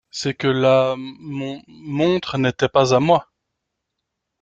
c'est 0.09 0.33
que 0.33 0.47
la 0.47 0.95
mon… 0.97 1.61
montre 1.67 2.39
n'était 2.39 2.67
pas 2.67 2.95
à 2.95 2.99
moi! 2.99 3.29